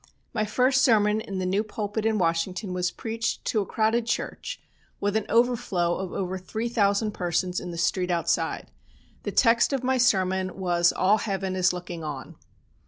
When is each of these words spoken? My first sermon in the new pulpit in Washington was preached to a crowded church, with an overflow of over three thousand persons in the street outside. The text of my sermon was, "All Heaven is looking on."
My 0.33 0.45
first 0.45 0.83
sermon 0.83 1.21
in 1.21 1.37
the 1.37 1.45
new 1.45 1.63
pulpit 1.63 2.07
in 2.07 2.17
Washington 2.17 2.73
was 2.73 2.89
preached 2.89 3.45
to 3.45 3.61
a 3.61 3.67
crowded 3.67 4.07
church, 4.07 4.59
with 4.99 5.15
an 5.15 5.27
overflow 5.29 5.93
of 5.97 6.11
over 6.11 6.39
three 6.39 6.69
thousand 6.69 7.11
persons 7.11 7.59
in 7.59 7.69
the 7.69 7.77
street 7.77 8.09
outside. 8.09 8.71
The 9.21 9.31
text 9.31 9.71
of 9.73 9.83
my 9.83 9.99
sermon 9.99 10.57
was, 10.59 10.91
"All 10.91 11.19
Heaven 11.19 11.55
is 11.55 11.71
looking 11.71 12.03
on." 12.03 12.35